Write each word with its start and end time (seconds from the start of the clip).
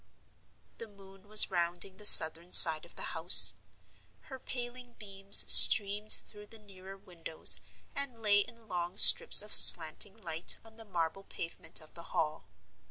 The 0.79 0.87
moon 0.87 1.27
was 1.27 1.51
rounding 1.51 1.97
the 1.97 2.07
southern 2.07 2.51
side 2.51 2.85
of 2.85 2.95
the 2.95 3.13
house. 3.13 3.53
Her 4.21 4.39
paling 4.39 4.93
beams 4.93 5.45
streamed 5.51 6.11
through 6.11 6.47
the 6.47 6.57
nearer 6.57 6.97
windows, 6.97 7.61
and 7.95 8.19
lay 8.19 8.39
in 8.39 8.67
long 8.67 8.97
strips 8.97 9.43
of 9.43 9.53
slanting 9.53 10.17
light 10.19 10.57
on 10.65 10.77
the 10.77 10.85
marble 10.85 11.25
pavement 11.25 11.81
of 11.81 11.93
the 11.93 12.01
Hall. 12.17 12.47